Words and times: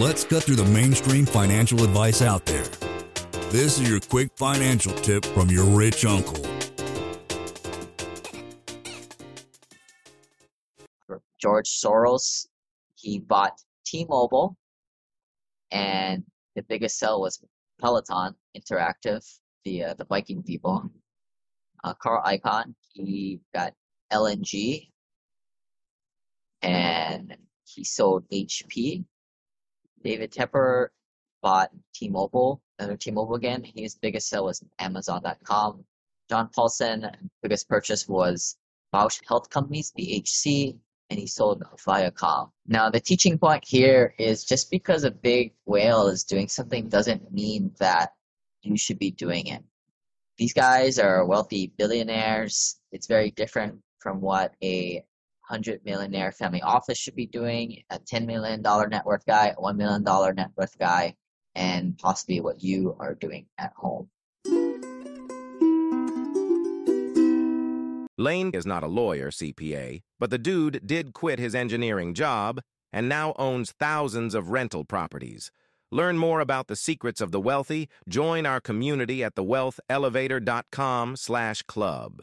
Let's 0.00 0.24
cut 0.24 0.44
through 0.44 0.56
the 0.56 0.64
mainstream 0.64 1.26
financial 1.26 1.84
advice 1.84 2.22
out 2.22 2.46
there. 2.46 2.64
This 3.50 3.78
is 3.78 3.86
your 3.86 4.00
quick 4.00 4.30
financial 4.34 4.94
tip 4.94 5.26
from 5.26 5.50
your 5.50 5.66
rich 5.66 6.06
uncle. 6.06 6.42
George 11.38 11.68
Soros, 11.68 12.46
he 12.94 13.18
bought 13.18 13.60
T-Mobile, 13.84 14.56
and 15.70 16.24
the 16.56 16.62
biggest 16.62 16.98
sell 16.98 17.20
was 17.20 17.38
Peloton 17.78 18.34
Interactive, 18.56 19.22
the 19.66 19.84
uh, 19.84 19.94
the 19.98 20.06
biking 20.06 20.42
people. 20.42 20.90
Uh, 21.84 21.92
Carl 21.92 22.22
Icahn, 22.24 22.74
he 22.94 23.42
got 23.54 23.74
LNG, 24.10 24.88
and 26.62 27.36
he 27.66 27.84
sold 27.84 28.24
HP. 28.32 29.04
David 30.02 30.32
Tepper 30.32 30.88
bought 31.42 31.70
T-Mobile, 31.94 32.60
another 32.78 32.96
T-Mobile 32.96 33.34
again. 33.34 33.64
His 33.64 33.94
biggest 33.94 34.28
sale 34.28 34.44
was 34.44 34.62
Amazon.com. 34.78 35.84
John 36.28 36.48
Paulson, 36.54 37.10
biggest 37.42 37.68
purchase 37.68 38.08
was 38.08 38.56
Bausch 38.94 39.20
Health 39.26 39.50
Companies, 39.50 39.92
BHC, 39.98 40.76
and 41.10 41.18
he 41.18 41.26
sold 41.26 41.62
Viacom. 41.86 42.50
Now, 42.66 42.88
the 42.88 43.00
teaching 43.00 43.36
point 43.38 43.64
here 43.66 44.14
is 44.18 44.44
just 44.44 44.70
because 44.70 45.04
a 45.04 45.10
big 45.10 45.52
whale 45.66 46.06
is 46.06 46.24
doing 46.24 46.48
something 46.48 46.88
doesn't 46.88 47.32
mean 47.32 47.72
that 47.78 48.12
you 48.62 48.76
should 48.76 48.98
be 48.98 49.10
doing 49.10 49.48
it. 49.48 49.62
These 50.38 50.52
guys 50.52 50.98
are 50.98 51.26
wealthy 51.26 51.72
billionaires. 51.76 52.80
It's 52.92 53.06
very 53.06 53.30
different 53.32 53.80
from 53.98 54.20
what 54.20 54.54
a 54.62 55.04
hundred 55.50 55.80
millionaire 55.84 56.32
family 56.32 56.62
office 56.62 56.96
should 56.96 57.16
be 57.16 57.26
doing, 57.26 57.82
a 57.90 57.98
ten 57.98 58.26
million 58.26 58.62
dollar 58.62 58.88
net 58.88 59.04
worth 59.04 59.26
guy, 59.26 59.52
a 59.56 59.60
one 59.60 59.76
million 59.76 60.04
dollar 60.04 60.32
net 60.32 60.50
worth 60.56 60.78
guy, 60.78 61.14
and 61.54 61.98
possibly 61.98 62.40
what 62.40 62.62
you 62.62 62.96
are 63.00 63.14
doing 63.14 63.46
at 63.58 63.72
home. 63.76 64.08
Lane 68.16 68.50
is 68.52 68.66
not 68.66 68.82
a 68.82 68.86
lawyer, 68.86 69.30
CPA, 69.30 70.02
but 70.18 70.30
the 70.30 70.38
dude 70.38 70.86
did 70.86 71.14
quit 71.14 71.38
his 71.38 71.54
engineering 71.54 72.12
job 72.14 72.60
and 72.92 73.08
now 73.08 73.32
owns 73.38 73.72
thousands 73.72 74.34
of 74.34 74.50
rental 74.50 74.84
properties. 74.84 75.50
Learn 75.90 76.18
more 76.18 76.40
about 76.40 76.66
the 76.68 76.76
secrets 76.76 77.20
of 77.20 77.32
the 77.32 77.40
wealthy. 77.40 77.88
Join 78.08 78.46
our 78.46 78.60
community 78.60 79.24
at 79.24 79.34
thewealthelevator.com 79.34 81.16
slash 81.16 81.62
club. 81.62 82.22